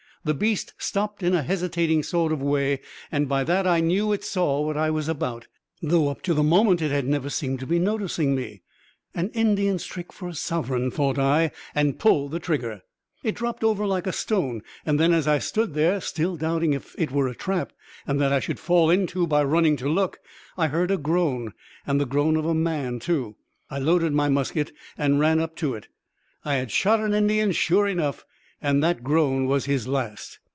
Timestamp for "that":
3.43-3.65, 18.05-18.31, 28.83-29.03